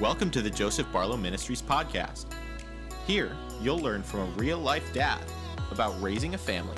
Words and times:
Welcome 0.00 0.30
to 0.30 0.42
the 0.42 0.50
Joseph 0.50 0.86
Barlow 0.92 1.16
Ministries 1.16 1.60
podcast. 1.60 2.26
Here, 3.04 3.36
you'll 3.60 3.80
learn 3.80 4.04
from 4.04 4.20
a 4.20 4.24
real 4.36 4.58
life 4.60 4.94
dad 4.94 5.20
about 5.72 6.00
raising 6.00 6.34
a 6.34 6.38
family, 6.38 6.76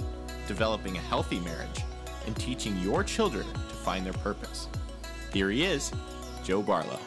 developing 0.48 0.96
a 0.96 1.00
healthy 1.00 1.38
marriage, 1.40 1.84
and 2.24 2.34
teaching 2.36 2.78
your 2.78 3.04
children 3.04 3.44
to 3.52 3.74
find 3.74 4.06
their 4.06 4.14
purpose. 4.14 4.68
Here 5.34 5.50
he 5.50 5.64
is, 5.64 5.92
Joe 6.44 6.62
Barlow. 6.62 6.98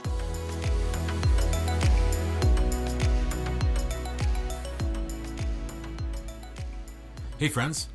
Hey, 7.39 7.48
friends. 7.48 7.89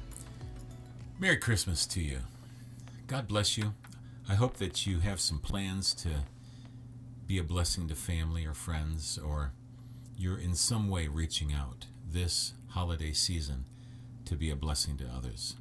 Merry 1.21 1.37
Christmas 1.37 1.87
to 1.87 2.01
you. 2.01 2.19
God 3.07 3.29
bless 3.29 3.57
you. 3.57 3.75
I 4.29 4.35
hope 4.35 4.57
that 4.57 4.89
you 4.89 4.99
have 4.99 5.21
some 5.21 5.39
plans 5.39 5.95
to 5.95 6.09
be 7.29 7.39
a 7.39 7.45
blessing 7.45 7.87
to 7.87 7.95
family 7.95 8.47
or 8.47 8.55
friends, 8.55 9.19
or 9.19 9.53
you're 10.17 10.39
in 10.39 10.55
some 10.55 10.89
way 10.89 11.07
reaching 11.07 11.53
out 11.53 11.85
this 12.11 12.55
holiday 12.69 13.13
season 13.13 13.67
to 14.25 14.35
be 14.35 14.51
a 14.51 14.57
blessing 14.57 14.97
to 14.97 15.05
others. 15.15 15.57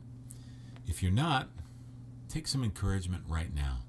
If 0.87 1.03
you're 1.03 1.11
not, 1.11 1.49
take 2.29 2.47
some 2.47 2.63
encouragement 2.63 3.23
right 3.27 3.53
now. 3.53 3.79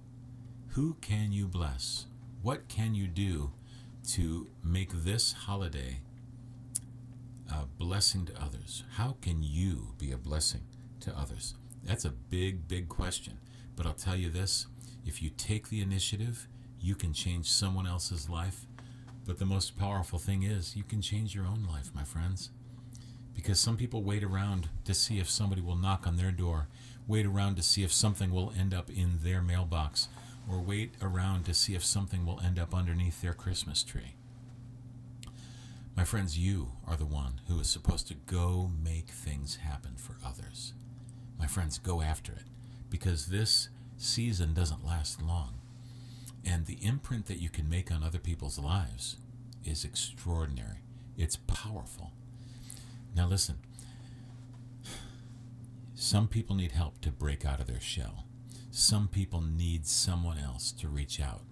Who 0.70 0.96
can 1.00 1.30
you 1.30 1.46
bless? 1.46 2.06
What 2.42 2.68
can 2.68 2.96
you 2.96 3.06
do 3.06 3.52
to 4.08 4.48
make 4.64 4.90
this 4.92 5.32
holiday 5.32 6.00
a 7.48 7.64
blessing 7.64 8.26
to 8.26 8.42
others? 8.42 8.82
How 8.94 9.16
can 9.22 9.44
you 9.44 9.94
be 9.98 10.10
a 10.10 10.18
blessing 10.18 10.62
to 11.00 11.16
others? 11.16 11.54
That's 11.84 12.04
a 12.04 12.10
big, 12.10 12.66
big 12.66 12.88
question. 12.88 13.38
But 13.76 13.86
I'll 13.86 13.92
tell 13.92 14.16
you 14.16 14.30
this 14.30 14.66
if 15.06 15.22
you 15.22 15.30
take 15.30 15.68
the 15.68 15.80
initiative, 15.80 16.48
you 16.80 16.94
can 16.94 17.12
change 17.12 17.50
someone 17.50 17.86
else's 17.86 18.28
life. 18.28 18.66
But 19.26 19.38
the 19.38 19.46
most 19.46 19.78
powerful 19.78 20.18
thing 20.18 20.42
is 20.42 20.76
you 20.76 20.84
can 20.84 21.02
change 21.02 21.34
your 21.34 21.46
own 21.46 21.66
life, 21.70 21.90
my 21.94 22.04
friends. 22.04 22.50
Because 23.34 23.60
some 23.60 23.76
people 23.76 24.02
wait 24.02 24.24
around 24.24 24.68
to 24.84 24.94
see 24.94 25.18
if 25.18 25.30
somebody 25.30 25.60
will 25.60 25.76
knock 25.76 26.06
on 26.06 26.16
their 26.16 26.32
door, 26.32 26.68
wait 27.06 27.26
around 27.26 27.56
to 27.56 27.62
see 27.62 27.84
if 27.84 27.92
something 27.92 28.32
will 28.32 28.52
end 28.58 28.74
up 28.74 28.90
in 28.90 29.18
their 29.22 29.42
mailbox, 29.42 30.08
or 30.50 30.60
wait 30.60 30.94
around 31.02 31.44
to 31.44 31.54
see 31.54 31.74
if 31.74 31.84
something 31.84 32.24
will 32.24 32.40
end 32.40 32.58
up 32.58 32.74
underneath 32.74 33.20
their 33.20 33.34
Christmas 33.34 33.82
tree. 33.82 34.14
My 35.94 36.04
friends, 36.04 36.38
you 36.38 36.72
are 36.86 36.96
the 36.96 37.04
one 37.04 37.40
who 37.48 37.58
is 37.60 37.68
supposed 37.68 38.08
to 38.08 38.14
go 38.14 38.70
make 38.82 39.08
things 39.08 39.56
happen 39.56 39.96
for 39.96 40.14
others. 40.24 40.72
My 41.38 41.46
friends, 41.46 41.78
go 41.78 42.02
after 42.02 42.32
it 42.32 42.44
because 42.88 43.26
this 43.26 43.68
season 43.96 44.54
doesn't 44.54 44.86
last 44.86 45.20
long. 45.20 45.57
And 46.48 46.64
the 46.64 46.78
imprint 46.80 47.26
that 47.26 47.40
you 47.40 47.50
can 47.50 47.68
make 47.68 47.92
on 47.92 48.02
other 48.02 48.18
people's 48.18 48.58
lives 48.58 49.16
is 49.64 49.84
extraordinary. 49.84 50.78
It's 51.16 51.36
powerful. 51.36 52.12
Now, 53.14 53.26
listen 53.26 53.58
some 55.94 56.28
people 56.28 56.54
need 56.54 56.72
help 56.72 57.00
to 57.00 57.10
break 57.10 57.44
out 57.44 57.60
of 57.60 57.66
their 57.66 57.80
shell, 57.80 58.24
some 58.70 59.08
people 59.08 59.40
need 59.42 59.84
someone 59.86 60.38
else 60.38 60.70
to 60.72 60.88
reach 60.88 61.20
out. 61.20 61.42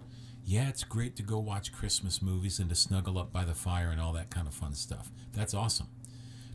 Yeah, 0.45 0.69
it's 0.69 0.85
great 0.85 1.17
to 1.17 1.23
go 1.23 1.37
watch 1.37 1.73
Christmas 1.73 2.21
movies 2.21 2.57
and 2.57 2.69
to 2.69 2.75
snuggle 2.75 3.19
up 3.19 3.33
by 3.33 3.43
the 3.43 3.53
fire 3.53 3.89
and 3.89 3.99
all 3.99 4.13
that 4.13 4.29
kind 4.29 4.47
of 4.47 4.53
fun 4.53 4.73
stuff. 4.73 5.11
That's 5.33 5.53
awesome. 5.53 5.89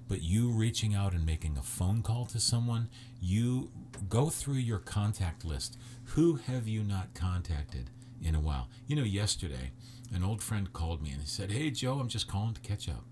But 0.09 0.23
you 0.23 0.49
reaching 0.51 0.95
out 0.95 1.13
and 1.13 1.27
making 1.27 1.59
a 1.59 1.63
phone 1.63 2.03
call 2.03 2.25
to 2.27 2.41
someone, 2.41 2.89
you 3.21 3.71
go 4.09 4.31
through 4.31 4.55
your 4.55 4.79
contact 4.79 5.45
list. 5.45 5.77
Who 6.15 6.37
have 6.47 6.67
you 6.67 6.83
not 6.83 7.13
contacted 7.15 7.91
in 8.23 8.35
a 8.35 8.41
while? 8.41 8.69
You 8.87 8.97
know, 8.97 9.03
yesterday, 9.03 9.73
an 10.15 10.25
old 10.25 10.43
friend 10.43 10.73
called 10.73 11.03
me 11.03 11.11
and 11.11 11.21
he 11.21 11.27
said, 11.27 11.51
Hey, 11.51 11.71
Joe, 11.71 11.99
I'm 11.99 12.09
just 12.09 12.29
calling 12.29 12.55
to 12.55 12.61
catch 12.61 12.89
up. 12.89 13.05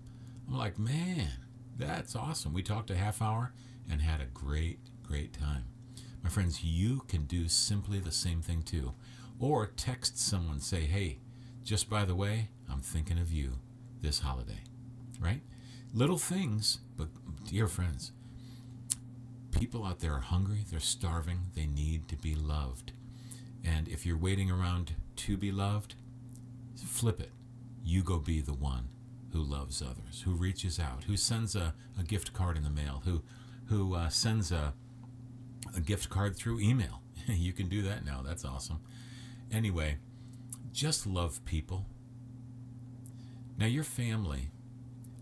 I'm 0.47 0.57
like, 0.57 0.77
Man, 0.77 1.29
that's 1.77 2.15
awesome. 2.15 2.53
We 2.53 2.63
talked 2.63 2.89
a 2.89 2.95
half 2.95 3.21
hour 3.21 3.53
and 3.89 4.01
had 4.01 4.21
a 4.21 4.25
great, 4.25 4.79
great 5.03 5.33
time. 5.33 5.65
My 6.23 6.29
friends, 6.29 6.63
you 6.63 7.01
can 7.07 7.25
do 7.25 7.47
simply 7.47 7.99
the 7.99 8.11
same 8.11 8.41
thing 8.41 8.63
too. 8.63 8.93
Or 9.39 9.65
text 9.65 10.19
someone, 10.19 10.59
say, 10.59 10.81
Hey, 10.81 11.19
just 11.63 11.89
by 11.89 12.05
the 12.05 12.15
way, 12.15 12.49
I'm 12.71 12.81
thinking 12.81 13.19
of 13.19 13.31
you 13.31 13.59
this 14.01 14.19
holiday, 14.19 14.63
right? 15.19 15.41
Little 15.93 16.17
things, 16.17 16.79
but 16.97 17.07
dear 17.45 17.67
friends, 17.67 18.11
people 19.51 19.85
out 19.85 19.99
there 19.99 20.13
are 20.13 20.19
hungry, 20.19 20.65
they're 20.69 20.79
starving, 20.79 21.39
they 21.55 21.65
need 21.65 22.07
to 22.07 22.15
be 22.15 22.33
loved. 22.35 22.93
And 23.63 23.87
if 23.87 24.05
you're 24.05 24.17
waiting 24.17 24.49
around 24.49 24.95
to 25.17 25.37
be 25.37 25.51
loved, 25.51 25.95
flip 26.75 27.19
it. 27.19 27.31
You 27.83 28.03
go 28.03 28.19
be 28.19 28.41
the 28.41 28.53
one 28.53 28.89
who 29.33 29.41
loves 29.41 29.81
others, 29.81 30.21
who 30.25 30.31
reaches 30.31 30.79
out, 30.79 31.05
who 31.05 31.15
sends 31.15 31.55
a, 31.55 31.73
a 31.99 32.03
gift 32.03 32.33
card 32.33 32.57
in 32.57 32.63
the 32.63 32.69
mail, 32.69 33.01
who 33.05 33.21
who 33.67 33.95
uh, 33.95 34.09
sends 34.09 34.51
a, 34.51 34.73
a 35.75 35.79
gift 35.79 36.09
card 36.09 36.35
through 36.35 36.59
email. 36.59 37.01
you 37.27 37.53
can 37.53 37.69
do 37.69 37.81
that 37.83 38.05
now. 38.05 38.21
That's 38.21 38.43
awesome. 38.43 38.81
Anyway, 39.51 39.97
just 40.73 41.07
love 41.07 41.43
people. 41.45 41.85
Now, 43.57 43.67
your 43.67 43.83
family 43.83 44.51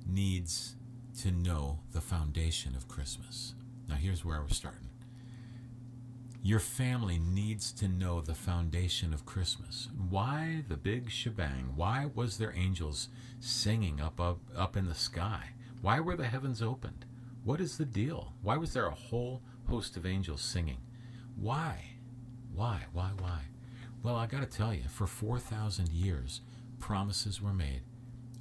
needs 0.08 0.76
to 1.22 1.32
know 1.32 1.80
the 1.92 2.02
foundation 2.02 2.76
of 2.76 2.88
Christmas. 2.88 3.54
Now, 3.88 3.96
here's 3.96 4.24
where 4.24 4.42
we're 4.42 4.50
starting. 4.50 4.89
Your 6.42 6.60
family 6.60 7.20
needs 7.20 7.72
to 7.74 7.90
know 7.90 8.22
the 8.22 8.34
foundation 8.34 9.14
of 9.14 9.26
Christmas. 9.26 9.90
Why 10.10 10.64
the 10.70 10.78
big 10.78 11.10
shebang? 11.10 11.74
Why 11.76 12.10
was 12.16 12.38
there 12.38 12.54
angels 12.56 13.10
singing 13.42 14.00
up, 14.00 14.22
up 14.22 14.40
up 14.56 14.78
in 14.78 14.86
the 14.86 14.96
sky? 14.96 15.50
Why 15.82 16.00
were 16.00 16.16
the 16.16 16.28
heavens 16.28 16.62
opened? 16.62 17.06
What 17.44 17.60
is 17.60 17.78
the 17.78 17.86
deal? 17.86 18.34
Why 18.42 18.56
was 18.56 18.74
there 18.74 18.88
a 18.88 18.92
whole 18.92 19.42
host 19.68 19.98
of 19.98 20.06
angels 20.06 20.42
singing? 20.42 20.78
Why? 21.36 21.96
Why? 22.54 22.86
Why? 22.94 23.12
Why? 23.20 23.42
Well, 24.02 24.16
I 24.16 24.26
got 24.26 24.40
to 24.40 24.46
tell 24.58 24.74
you, 24.74 24.84
for 24.88 25.08
4,000 25.08 25.90
years, 25.90 26.42
promises 26.80 27.42
were 27.42 27.54
made 27.54 27.82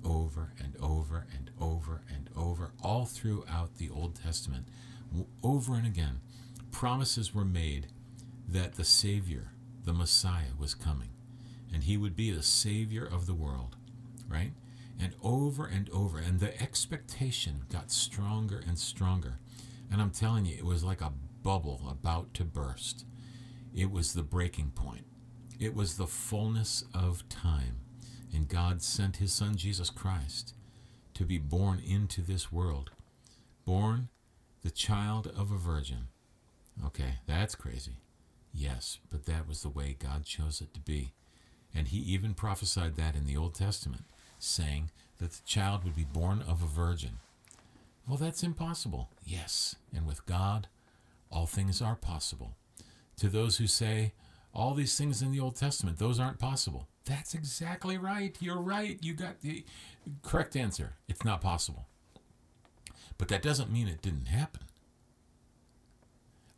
over 0.05 0.53
and 0.63 0.77
over 0.81 1.27
and 1.35 1.51
over 1.61 2.03
and 2.09 2.31
over, 2.37 2.71
all 2.83 3.07
throughout 3.07 3.77
the 3.77 3.91
Old 3.91 4.15
Testament, 4.15 4.67
over 5.43 5.75
and 5.75 5.87
again. 5.87 6.21
Promises 6.79 7.35
were 7.35 7.45
made 7.45 7.89
that 8.47 8.75
the 8.75 8.85
Savior, 8.85 9.51
the 9.85 9.93
Messiah, 9.93 10.55
was 10.57 10.75
coming, 10.75 11.09
and 11.75 11.83
he 11.83 11.97
would 11.97 12.15
be 12.15 12.31
the 12.31 12.45
Savior 12.45 13.05
of 13.05 13.27
the 13.27 13.35
world, 13.35 13.75
right? 14.29 14.53
And 14.97 15.13
over 15.21 15.67
and 15.67 15.91
over, 15.91 16.19
and 16.19 16.39
the 16.39 16.57
expectation 16.63 17.65
got 17.69 17.91
stronger 17.91 18.63
and 18.65 18.79
stronger. 18.79 19.41
And 19.91 20.01
I'm 20.01 20.13
telling 20.13 20.45
you, 20.47 20.57
it 20.57 20.65
was 20.65 20.85
like 20.85 21.01
a 21.01 21.13
bubble 21.43 21.83
about 21.91 22.33
to 22.35 22.45
burst. 22.45 23.05
It 23.75 23.91
was 23.91 24.13
the 24.13 24.23
breaking 24.23 24.71
point. 24.77 25.05
It 25.59 25.75
was 25.75 25.97
the 25.97 26.07
fullness 26.07 26.85
of 26.95 27.29
time 27.29 27.81
and 28.33 28.49
God 28.49 28.83
sent 28.83 29.17
his 29.17 29.33
son 29.33 29.57
Jesus 29.57 29.91
Christ 29.91 30.55
to 31.15 31.25
be 31.25 31.39
born 31.39 31.81
into 31.85 32.23
this 32.23 32.53
world. 32.53 32.91
Born 33.65 34.11
the 34.63 34.71
child 34.71 35.33
of 35.37 35.51
a 35.51 35.57
virgin. 35.57 36.09
Okay, 36.87 37.19
that's 37.27 37.55
crazy. 37.55 37.97
Yes, 38.53 38.99
but 39.11 39.27
that 39.27 39.47
was 39.47 39.63
the 39.63 39.69
way 39.69 39.97
God 39.99 40.25
chose 40.25 40.61
it 40.61 40.73
to 40.75 40.81
be. 40.81 41.13
And 41.75 41.89
he 41.89 41.99
even 41.99 42.35
prophesied 42.35 42.97
that 42.97 43.15
in 43.15 43.27
the 43.27 43.37
Old 43.37 43.55
Testament, 43.55 44.05
saying 44.39 44.91
that 45.19 45.33
the 45.33 45.43
child 45.45 45.85
would 45.85 45.97
be 45.97 46.05
born 46.05 46.43
of 46.43 46.63
a 46.63 46.67
virgin. 46.67 47.19
Well, 48.09 48.17
that's 48.17 48.43
impossible. 48.43 49.11
Yes, 49.25 49.77
and 49.95 50.07
with 50.07 50.25
God, 50.25 50.69
all 51.31 51.47
things 51.47 51.83
are 51.83 51.97
possible. 51.97 52.55
To 53.19 53.29
those 53.29 53.59
who 53.59 53.67
say, 53.67 54.13
all 54.55 54.75
these 54.75 54.97
things 54.97 55.21
in 55.21 55.31
the 55.31 55.41
Old 55.41 55.57
Testament, 55.57 55.99
those 55.99 56.19
aren't 56.19 56.39
possible. 56.39 56.89
That's 57.05 57.35
exactly 57.35 57.99
right. 57.99 58.37
You're 58.41 58.61
right. 58.61 58.99
You 59.03 59.15
got 59.15 59.41
the 59.41 59.65
correct 60.23 60.57
answer. 60.57 60.95
It's 61.09 61.25
not 61.25 61.41
possible. 61.41 61.87
But 63.19 63.29
that 63.29 63.43
doesn't 63.43 63.73
mean 63.73 63.89
it 63.89 64.03
didn't 64.03 64.29
happen. 64.29 64.63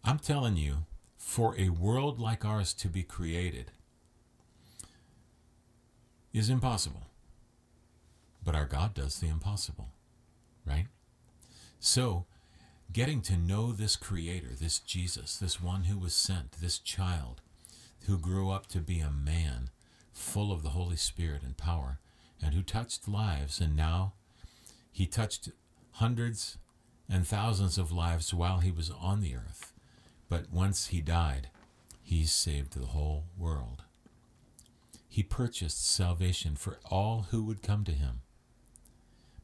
I'm 0.05 0.19
telling 0.19 0.57
you, 0.57 0.87
for 1.19 1.55
a 1.59 1.69
world 1.69 2.19
like 2.19 2.45
ours 2.45 2.73
to 2.75 2.89
be 2.89 3.03
created 3.03 3.71
is 6.33 6.49
impossible. 6.49 7.03
But 8.43 8.55
our 8.55 8.65
God 8.65 8.95
does 8.95 9.21
the 9.21 9.29
impossible, 9.29 9.89
right? 10.67 10.87
So, 11.79 12.25
getting 12.93 13.21
to 13.23 13.37
know 13.37 13.73
this 13.73 13.97
Creator, 13.97 14.55
this 14.59 14.79
Jesus, 14.79 15.37
this 15.37 15.61
one 15.61 15.85
who 15.85 15.99
was 15.99 16.15
sent, 16.15 16.53
this 16.53 16.79
child 16.79 17.43
who 18.07 18.19
grew 18.19 18.51
up 18.51 18.67
to 18.69 18.79
be 18.79 19.01
a 19.01 19.11
man 19.11 19.71
full 20.13 20.53
of 20.53 20.63
the 20.63 20.71
Holy 20.71 20.97
Spirit 20.97 21.43
and 21.43 21.57
power, 21.57 21.99
and 22.43 22.55
who 22.55 22.63
touched 22.63 23.07
lives, 23.07 23.61
and 23.61 23.77
now 23.77 24.15
he 24.91 25.07
touched 25.07 25.51
hundreds 25.93 26.57
and 27.09 27.27
thousands 27.27 27.77
of 27.77 27.93
lives 27.93 28.33
while 28.33 28.59
he 28.61 28.71
was 28.71 28.91
on 28.91 29.21
the 29.21 29.35
earth. 29.37 29.73
But 30.31 30.51
once 30.51 30.87
he 30.87 31.03
died, 31.03 31.49
he 32.01 32.25
saved 32.25 32.73
the 32.73 32.87
whole 32.87 33.25
world. 33.37 33.83
He 35.09 35.25
purchased 35.25 35.85
salvation 35.85 36.55
for 36.55 36.79
all 36.89 37.27
who 37.31 37.43
would 37.45 37.63
come 37.63 37.85
to 37.85 37.93
him. 37.93 38.23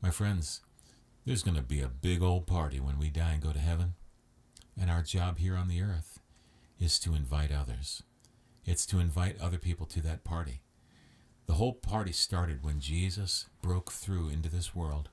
My 0.01 0.11
friends, 0.11 0.61
there's 1.25 1.43
going 1.43 1.57
to 1.57 1.63
be 1.63 1.81
a 1.81 1.89
big 1.89 2.23
old 2.23 2.47
party 2.47 2.79
when 2.79 3.01
we 3.01 3.11
die 3.11 3.33
and 3.33 3.43
go 3.43 3.53
to 3.53 3.59
heaven. 3.59 3.95
And 4.81 4.89
our 4.89 5.03
job 5.03 5.39
here 5.39 5.57
on 5.57 5.67
the 5.67 5.83
earth 5.83 6.21
is 6.79 7.01
to 7.01 7.17
invite 7.17 7.51
others. 7.51 8.05
It's 8.65 8.87
to 8.87 9.01
invite 9.01 9.41
other 9.41 9.59
people 9.59 9.87
to 9.87 10.01
that 10.03 10.23
party. 10.23 10.63
The 11.47 11.55
whole 11.55 11.75
party 11.75 12.13
started 12.13 12.63
when 12.63 12.79
Jesus 12.79 13.47
broke 13.61 13.91
through 13.91 14.29
into 14.29 14.49
this 14.49 14.75
world 14.75 15.09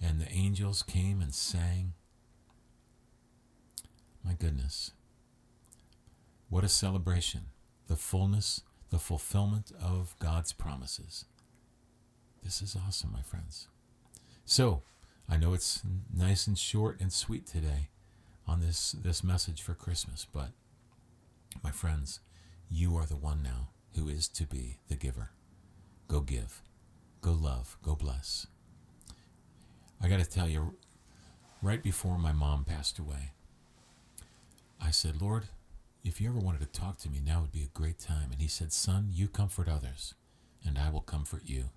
and 0.00 0.20
the 0.20 0.30
angels 0.30 0.84
came 0.84 1.20
and 1.20 1.34
sang. 1.34 1.94
My 4.24 4.34
goodness. 4.34 4.92
What 6.50 6.64
a 6.64 6.68
celebration. 6.68 7.42
The 7.88 7.96
fullness, 7.96 8.62
the 8.90 8.98
fulfillment 8.98 9.70
of 9.82 10.14
God's 10.18 10.52
promises. 10.52 11.26
This 12.42 12.62
is 12.62 12.76
awesome, 12.76 13.12
my 13.12 13.20
friends. 13.20 13.68
So, 14.46 14.82
I 15.28 15.36
know 15.36 15.52
it's 15.52 15.82
nice 16.14 16.46
and 16.46 16.58
short 16.58 17.00
and 17.00 17.12
sweet 17.12 17.46
today 17.46 17.90
on 18.46 18.60
this, 18.60 18.92
this 18.92 19.22
message 19.22 19.60
for 19.60 19.74
Christmas, 19.74 20.26
but 20.32 20.48
my 21.62 21.70
friends, 21.70 22.20
you 22.70 22.96
are 22.96 23.04
the 23.04 23.16
one 23.16 23.42
now 23.42 23.68
who 23.94 24.08
is 24.08 24.26
to 24.28 24.46
be 24.46 24.78
the 24.88 24.96
giver. 24.96 25.30
Go 26.06 26.20
give, 26.20 26.62
go 27.20 27.32
love, 27.32 27.76
go 27.82 27.94
bless. 27.94 28.46
I 30.00 30.08
got 30.08 30.20
to 30.20 30.24
tell 30.24 30.48
you, 30.48 30.76
right 31.60 31.82
before 31.82 32.16
my 32.16 32.32
mom 32.32 32.64
passed 32.64 32.98
away, 32.98 33.32
I 34.80 34.90
said, 34.90 35.20
Lord, 35.20 35.48
if 36.04 36.20
you 36.20 36.28
ever 36.28 36.38
wanted 36.38 36.60
to 36.60 36.80
talk 36.80 36.98
to 36.98 37.10
me, 37.10 37.20
now 37.24 37.40
would 37.40 37.52
be 37.52 37.62
a 37.62 37.78
great 37.78 37.98
time. 37.98 38.30
And 38.32 38.40
he 38.40 38.48
said, 38.48 38.72
Son, 38.72 39.08
you 39.12 39.28
comfort 39.28 39.68
others, 39.68 40.14
and 40.66 40.78
I 40.78 40.90
will 40.90 41.00
comfort 41.00 41.42
you. 41.44 41.70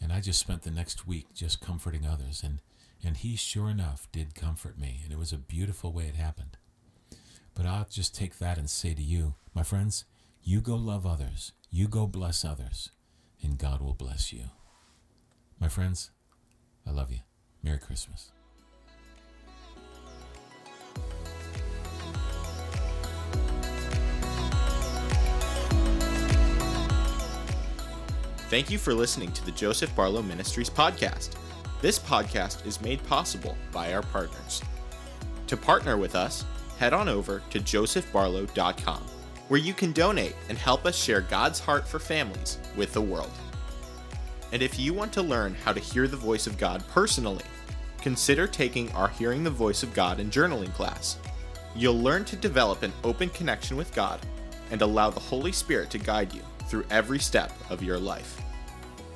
And 0.00 0.12
I 0.12 0.20
just 0.20 0.40
spent 0.40 0.62
the 0.62 0.70
next 0.70 1.06
week 1.06 1.26
just 1.34 1.60
comforting 1.60 2.06
others. 2.06 2.42
And, 2.42 2.60
and 3.02 3.16
he, 3.16 3.36
sure 3.36 3.70
enough, 3.70 4.08
did 4.12 4.34
comfort 4.34 4.78
me. 4.78 5.00
And 5.02 5.12
it 5.12 5.18
was 5.18 5.32
a 5.32 5.38
beautiful 5.38 5.92
way 5.92 6.04
it 6.04 6.16
happened. 6.16 6.56
But 7.54 7.66
I'll 7.66 7.86
just 7.88 8.14
take 8.14 8.38
that 8.38 8.58
and 8.58 8.68
say 8.68 8.94
to 8.94 9.02
you, 9.02 9.34
my 9.54 9.62
friends, 9.62 10.04
you 10.42 10.60
go 10.60 10.74
love 10.74 11.06
others, 11.06 11.52
you 11.70 11.88
go 11.88 12.06
bless 12.06 12.44
others, 12.44 12.90
and 13.42 13.56
God 13.56 13.80
will 13.80 13.94
bless 13.94 14.32
you. 14.32 14.44
My 15.58 15.68
friends, 15.68 16.10
I 16.86 16.90
love 16.90 17.10
you. 17.10 17.20
Merry 17.62 17.78
Christmas. 17.78 18.33
Thank 28.54 28.70
you 28.70 28.78
for 28.78 28.94
listening 28.94 29.32
to 29.32 29.44
the 29.44 29.50
Joseph 29.50 29.96
Barlow 29.96 30.22
Ministries 30.22 30.70
podcast. 30.70 31.30
This 31.80 31.98
podcast 31.98 32.64
is 32.64 32.80
made 32.80 33.04
possible 33.08 33.56
by 33.72 33.92
our 33.92 34.02
partners. 34.02 34.62
To 35.48 35.56
partner 35.56 35.96
with 35.96 36.14
us, 36.14 36.44
head 36.78 36.92
on 36.92 37.08
over 37.08 37.42
to 37.50 37.58
josephbarlow.com, 37.58 39.02
where 39.48 39.58
you 39.58 39.74
can 39.74 39.90
donate 39.90 40.36
and 40.48 40.56
help 40.56 40.86
us 40.86 40.96
share 40.96 41.22
God's 41.22 41.58
heart 41.58 41.88
for 41.88 41.98
families 41.98 42.58
with 42.76 42.92
the 42.92 43.00
world. 43.00 43.32
And 44.52 44.62
if 44.62 44.78
you 44.78 44.94
want 44.94 45.12
to 45.14 45.22
learn 45.22 45.56
how 45.56 45.72
to 45.72 45.80
hear 45.80 46.06
the 46.06 46.16
voice 46.16 46.46
of 46.46 46.56
God 46.56 46.84
personally, 46.90 47.42
consider 48.02 48.46
taking 48.46 48.88
our 48.92 49.08
Hearing 49.08 49.42
the 49.42 49.50
Voice 49.50 49.82
of 49.82 49.92
God 49.94 50.20
in 50.20 50.30
journaling 50.30 50.72
class. 50.74 51.18
You'll 51.74 52.00
learn 52.00 52.24
to 52.26 52.36
develop 52.36 52.84
an 52.84 52.92
open 53.02 53.30
connection 53.30 53.76
with 53.76 53.92
God 53.96 54.20
and 54.70 54.80
allow 54.80 55.10
the 55.10 55.18
Holy 55.18 55.50
Spirit 55.50 55.90
to 55.90 55.98
guide 55.98 56.32
you 56.32 56.42
through 56.68 56.84
every 56.90 57.18
step 57.18 57.52
of 57.70 57.82
your 57.82 57.98
life. 57.98 58.40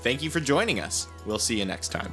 Thank 0.03 0.23
you 0.23 0.31
for 0.31 0.41
joining 0.41 0.81
us. 0.81 1.09
We'll 1.27 1.39
see 1.39 1.59
you 1.59 1.65
next 1.65 1.89
time. 1.89 2.13